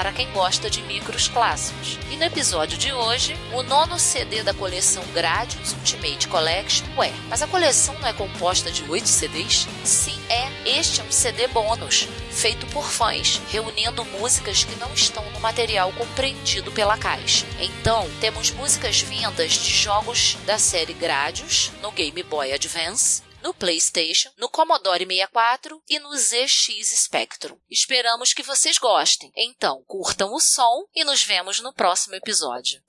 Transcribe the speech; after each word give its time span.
para 0.00 0.12
quem 0.12 0.32
gosta 0.32 0.70
de 0.70 0.80
micros 0.84 1.28
clássicos. 1.28 1.98
E 2.10 2.16
no 2.16 2.24
episódio 2.24 2.78
de 2.78 2.90
hoje, 2.90 3.36
o 3.52 3.62
nono 3.62 3.98
CD 3.98 4.42
da 4.42 4.54
coleção 4.54 5.04
Gradius 5.12 5.74
Ultimate 5.74 6.26
Collection. 6.26 6.86
Ué, 6.96 7.12
mas 7.28 7.42
a 7.42 7.46
coleção 7.46 7.94
não 8.00 8.08
é 8.08 8.12
composta 8.14 8.72
de 8.72 8.82
oito 8.90 9.06
CDs? 9.06 9.68
Sim, 9.84 10.18
é. 10.30 10.48
Este 10.64 11.02
é 11.02 11.04
um 11.04 11.12
CD 11.12 11.46
bônus, 11.48 12.08
feito 12.30 12.66
por 12.68 12.84
fãs, 12.84 13.42
reunindo 13.50 14.02
músicas 14.06 14.64
que 14.64 14.80
não 14.80 14.90
estão 14.94 15.22
no 15.32 15.40
material 15.40 15.92
compreendido 15.92 16.72
pela 16.72 16.96
caixa. 16.96 17.44
Então, 17.60 18.08
temos 18.22 18.50
músicas 18.52 19.02
vindas 19.02 19.52
de 19.52 19.70
jogos 19.70 20.38
da 20.46 20.56
série 20.56 20.94
Gradius 20.94 21.72
no 21.82 21.92
Game 21.92 22.22
Boy 22.22 22.54
Advance, 22.54 23.20
no 23.42 23.54
PlayStation, 23.54 24.30
no 24.36 24.48
Commodore 24.48 25.06
64 25.06 25.82
e 25.88 25.98
no 25.98 26.16
ZX 26.16 26.88
Spectrum. 26.96 27.56
Esperamos 27.70 28.32
que 28.32 28.42
vocês 28.42 28.78
gostem. 28.78 29.32
Então, 29.36 29.82
curtam 29.86 30.32
o 30.32 30.40
som 30.40 30.84
e 30.94 31.04
nos 31.04 31.22
vemos 31.22 31.60
no 31.60 31.72
próximo 31.72 32.14
episódio. 32.14 32.82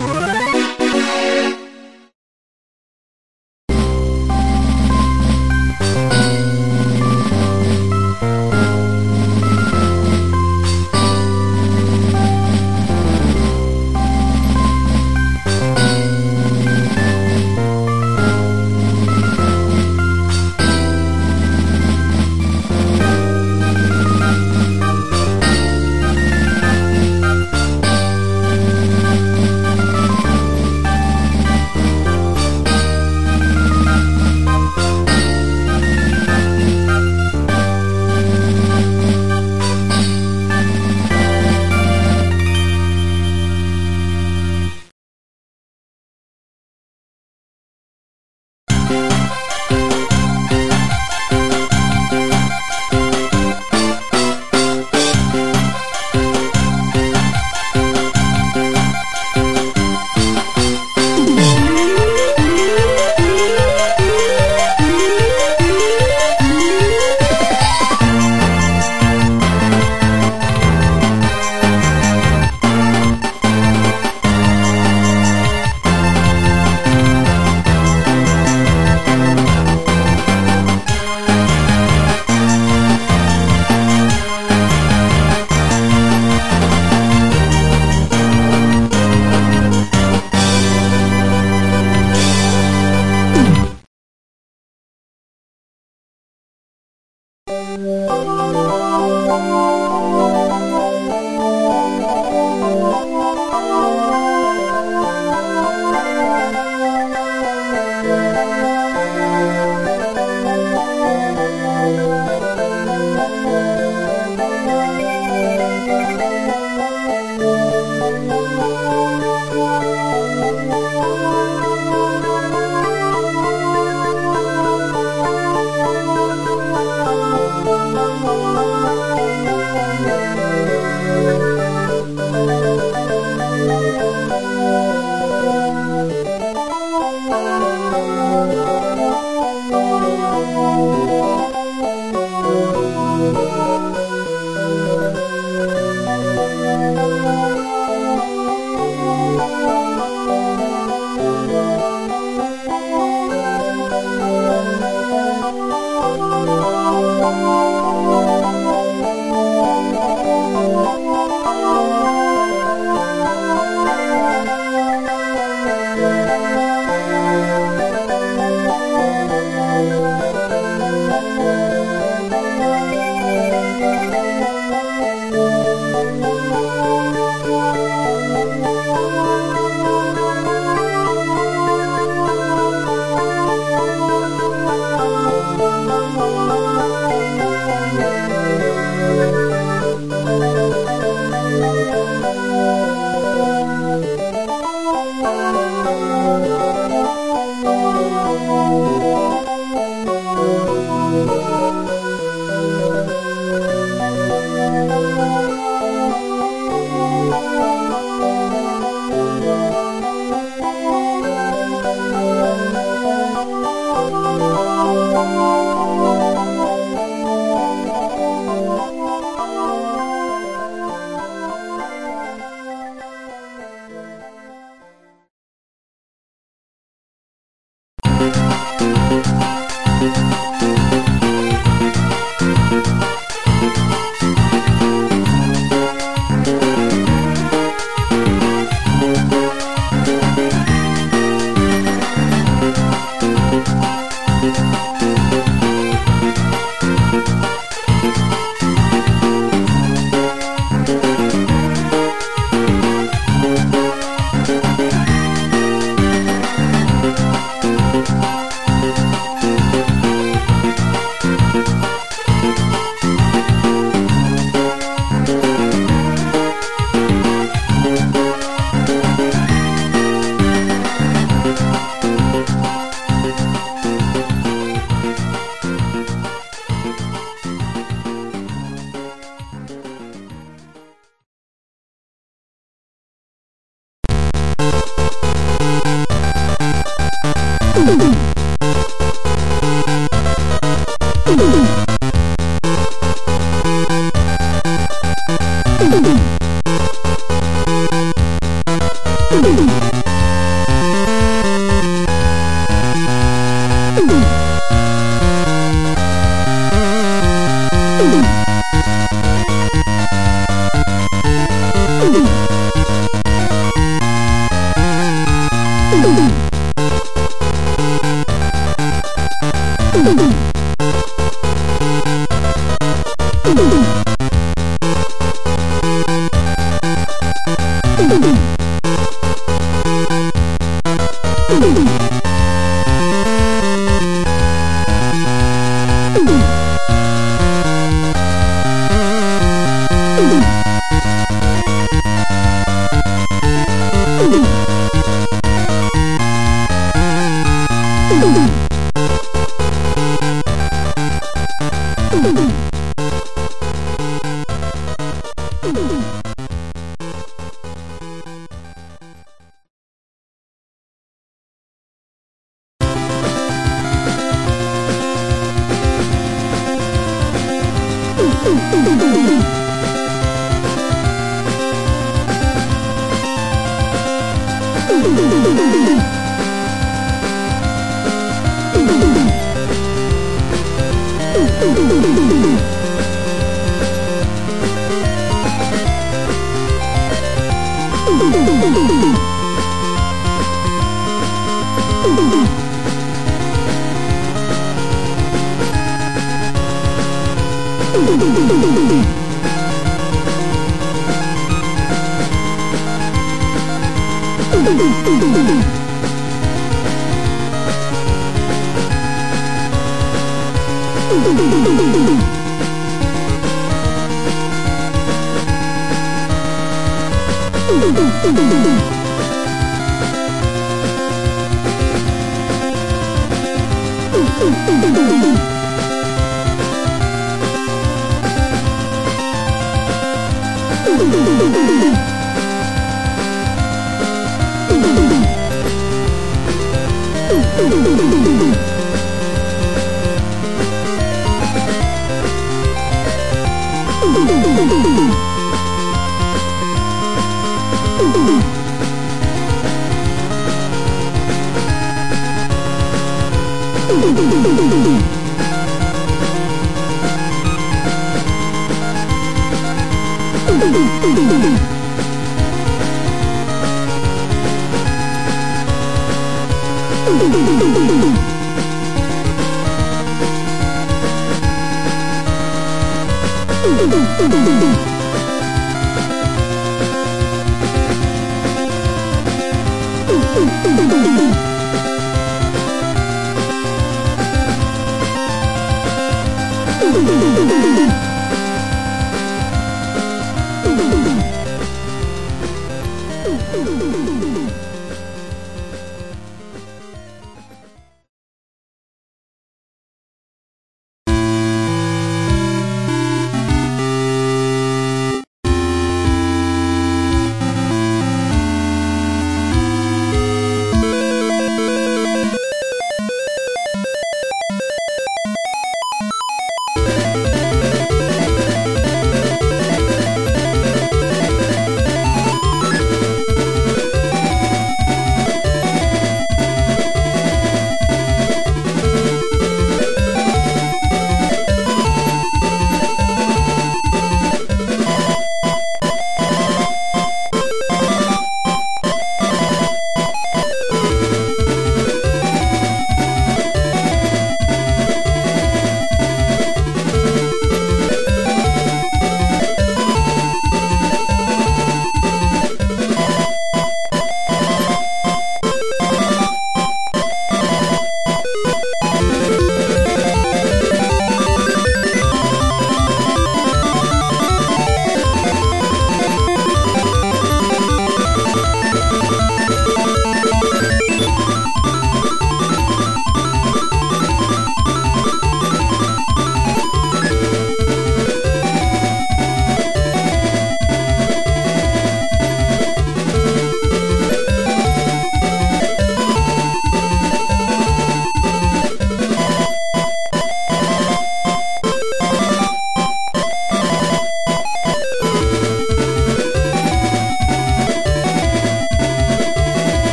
Música 138.42 138.71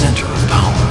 center 0.00 0.24
of 0.24 0.40
power. 0.48 0.88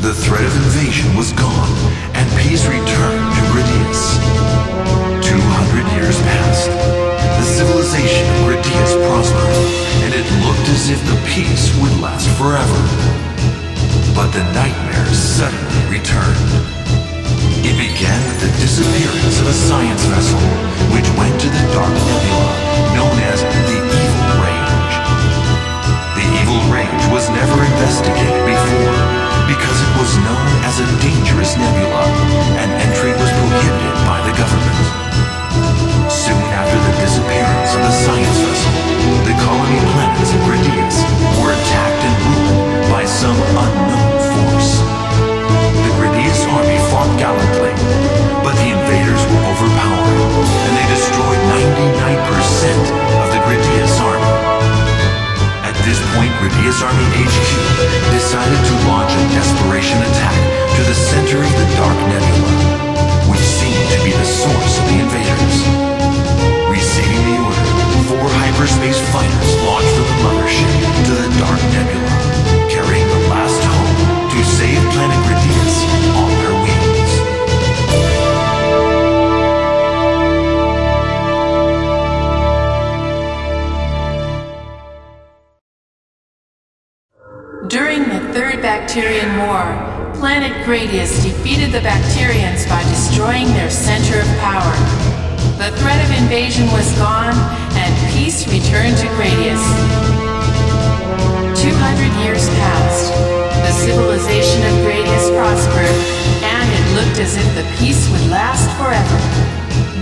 The 0.00 0.16
threat 0.16 0.40
of 0.40 0.54
invasion 0.64 1.12
was 1.12 1.28
gone, 1.36 1.72
and 2.16 2.24
peace 2.40 2.64
returned 2.64 3.28
to 3.36 3.42
Gradius. 3.52 4.16
Two 5.20 5.42
hundred 5.52 5.84
years 5.92 6.16
passed. 6.24 6.72
The 7.36 7.44
civilization 7.44 8.24
of 8.32 8.36
Gradius 8.48 8.96
prospered, 8.96 9.56
and 10.08 10.16
it 10.16 10.24
looked 10.40 10.68
as 10.72 10.88
if 10.88 11.00
the 11.04 11.20
peace 11.28 11.68
would 11.84 11.92
last 12.00 12.32
forever. 12.40 12.80
But 14.16 14.32
the 14.32 14.44
nightmares 14.56 15.20
suddenly 15.20 16.00
returned. 16.00 16.48
It 17.60 17.76
began 17.76 18.20
with 18.24 18.40
the 18.40 18.52
disappearance 18.56 19.36
of 19.36 19.52
a 19.52 19.56
science 19.68 20.00
vessel, 20.08 20.40
which 20.96 21.08
went 21.20 21.36
to 21.44 21.48
the 21.52 21.64
Dark 21.76 21.92
Nebula, 21.92 22.91
was 30.12 30.24
known 30.28 30.48
as 30.68 30.76
a 30.76 30.86
dangerous 31.00 31.56
nebula, 31.56 32.04
and 32.60 32.68
entry 32.84 33.16
was 33.16 33.32
prohibited 33.32 33.96
by 34.04 34.20
the 34.28 34.34
government. 34.36 34.84
Soon 36.12 36.44
after 36.52 36.76
the 36.76 36.92
disappearance 37.00 37.72
of 37.72 37.80
the 37.80 37.94
science 38.04 38.38
vessel, 38.44 38.76
the 39.24 39.32
colony 39.40 39.80
planets 39.96 40.36
of 40.36 40.40
Gradius 40.44 41.00
were 41.40 41.56
attacked 41.56 42.02
and 42.04 42.16
ruined 42.28 42.92
by 42.92 43.08
some 43.08 43.38
unknown 43.56 44.12
force. 44.36 44.84
The 45.80 45.92
Gradius 45.96 46.44
army 46.44 46.76
fought 46.92 47.12
gallantly, 47.16 47.72
but 48.44 48.52
the 48.60 48.68
invaders 48.68 49.22
were 49.32 49.44
overpowered, 49.48 50.20
and 50.44 50.72
they 50.76 50.86
destroyed 50.92 51.40
99% 51.56 53.21
point, 56.52 56.82
Army 56.82 57.04
HQ 57.16 57.48
decided 58.12 58.60
to 58.66 58.74
launch 58.88 59.12
a 59.12 59.24
desperation 59.32 59.98
attack 60.02 60.36
to 60.76 60.82
the 60.84 60.94
center 60.94 61.38
of 61.38 61.52
the 61.52 61.66
Dark 61.76 61.96
Nebula, 62.08 62.52
which 63.30 63.40
seemed 63.40 63.88
to 63.92 63.98
be 64.04 64.12
the 64.12 64.24
source 64.24 64.78
of 64.78 64.84
the 64.88 64.98
invaders. 65.00 65.56
Receiving 66.68 67.22
the 67.28 67.38
order, 67.44 67.68
four 68.08 68.28
hyperspace 68.40 69.00
fighters 69.12 69.50
launched 69.64 69.81
planet 90.42 90.66
Gradius 90.66 91.22
defeated 91.22 91.70
the 91.70 91.78
Bacterians 91.78 92.68
by 92.68 92.82
destroying 92.90 93.46
their 93.54 93.70
center 93.70 94.18
of 94.18 94.26
power. 94.42 94.74
The 95.54 95.70
threat 95.78 96.02
of 96.02 96.10
invasion 96.18 96.66
was 96.74 96.90
gone, 96.98 97.34
and 97.78 97.94
peace 98.10 98.42
returned 98.50 98.98
to 98.98 99.06
Gradius. 99.14 99.62
200 101.54 102.26
years 102.26 102.42
passed. 102.58 103.14
The 103.62 103.70
civilization 103.86 104.66
of 104.66 104.74
Gradius 104.82 105.30
prospered, 105.30 105.94
and 106.42 106.66
it 106.74 106.84
looked 106.98 107.20
as 107.20 107.36
if 107.36 107.46
the 107.54 107.62
peace 107.78 108.10
would 108.10 108.26
last 108.26 108.66
forever. 108.82 109.18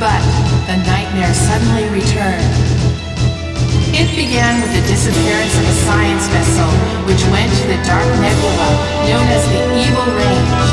But 0.01 0.24
the 0.64 0.80
nightmare 0.88 1.34
suddenly 1.34 1.84
returned. 1.93 2.80
It 4.01 4.17
began 4.17 4.65
with 4.65 4.73
the 4.73 4.81
disappearance 4.89 5.53
of 5.61 5.65
a 5.69 5.77
science 5.85 6.25
vessel, 6.33 6.73
which 7.05 7.21
went 7.29 7.53
to 7.53 7.65
the 7.69 7.77
Dark 7.85 8.09
Nebula, 8.17 8.71
known 9.05 9.29
as 9.29 9.45
the 9.53 9.61
Evil 9.77 10.09
Range. 10.17 10.65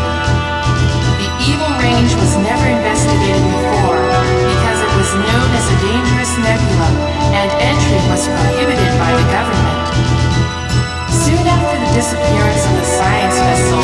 The 1.19 1.29
Evil 1.43 1.75
Range 1.75 2.07
was 2.23 2.39
never 2.39 2.63
investigated 2.71 3.43
before, 3.51 3.99
because 4.47 4.79
it 4.79 4.91
was 4.95 5.11
known 5.27 5.49
as 5.59 5.65
a 5.67 5.75
dangerous 5.75 6.31
nebula, 6.39 6.87
and 7.35 7.51
entry 7.59 7.99
was 8.07 8.31
prohibited 8.31 8.95
by 8.95 9.11
the 9.11 9.27
government. 9.27 9.79
Soon 11.11 11.43
after 11.43 11.83
the 11.83 11.91
disappearance 11.99 12.63
of 12.63 12.79
the 12.79 12.87
science 12.95 13.37
vessel, 13.43 13.83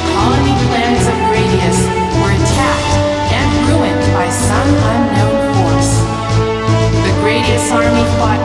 the 0.00 0.04
colony 0.16 0.56
planets 0.72 1.04
of 1.04 1.16
Gradius 1.28 1.78
were 2.24 2.32
attacked 2.40 2.94
and 3.36 3.48
ruined 3.68 4.00
by 4.16 4.32
some 4.32 4.70
unknown 4.96 5.36
force. 5.60 5.92
The 7.04 7.12
Gradius 7.20 7.68
army 7.68 8.08
fought 8.16 8.40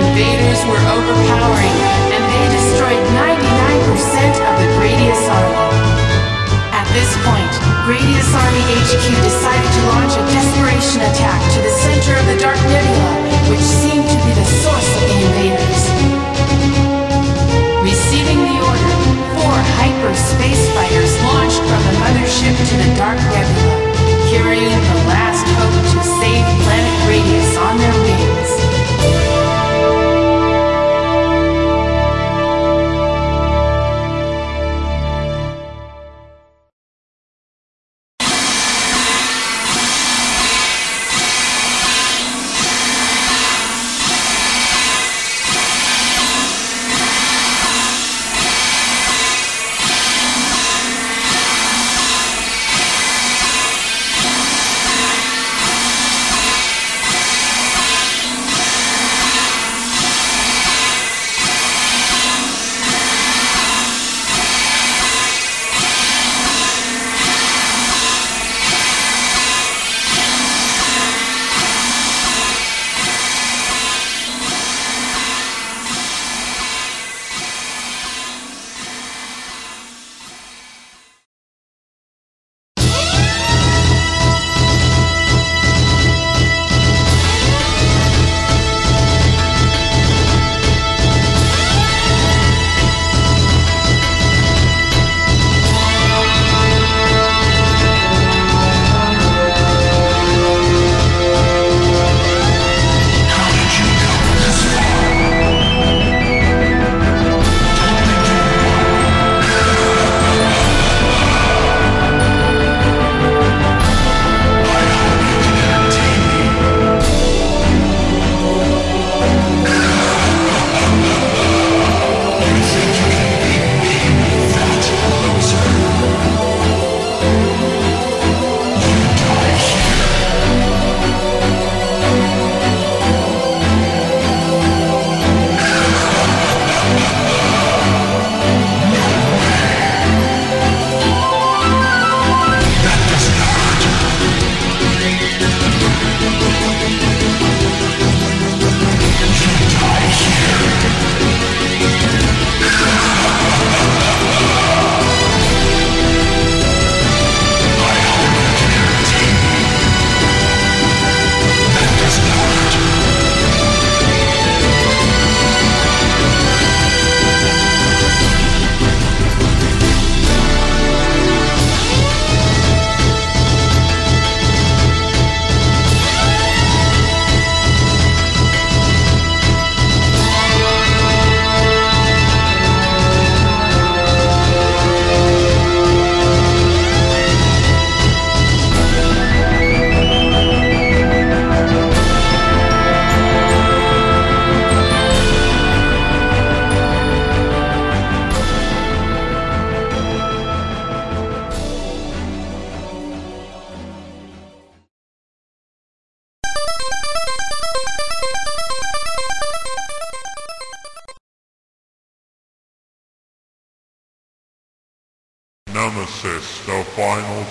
invaders 0.00 0.60
were 0.64 0.80
overpowering, 0.96 1.76
and 2.08 2.22
they 2.24 2.44
destroyed 2.48 3.04
99% 3.12 4.32
of 4.48 4.54
the 4.56 4.68
Gradius 4.80 5.24
army. 5.28 5.60
At 6.72 6.88
this 6.96 7.10
point, 7.22 7.52
Gradius 7.84 8.30
Army 8.32 8.64
HQ 8.80 9.04
decided 9.20 9.70
to 9.76 9.82
launch 9.92 10.14
a 10.16 10.24
desperation 10.32 11.00
attack 11.04 11.40
to 11.54 11.58
the 11.60 11.74
center 11.84 12.14
of 12.16 12.24
the 12.32 12.38
Dark 12.40 12.60
Nebula, 12.70 13.12
which 13.52 13.62
seemed 13.62 14.06
to 14.06 14.18
be 14.24 14.32
the 14.32 14.48
source 14.64 14.90
of 14.96 15.02
the 15.04 15.18
invaders. 15.26 15.82
Receiving 17.84 18.40
the 18.40 18.56
order, 18.62 18.92
four 19.36 19.56
hyperspace 19.80 20.64
fighters 20.76 21.12
launched 21.28 21.62
from 21.68 21.82
the 21.84 21.94
mothership 22.00 22.54
to 22.56 22.74
the 22.78 22.90
Dark 22.96 23.18
Nebula, 23.18 23.76
carrying 24.32 24.80
the 24.90 24.98
last 25.12 25.44
hope 25.58 25.76
to 25.92 26.00
save 26.20 26.44
planet 26.64 26.94
Gradius 27.04 27.52
on 27.58 27.74
their 27.76 27.96
wings. 28.06 28.39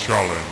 Challenge. 0.09 0.48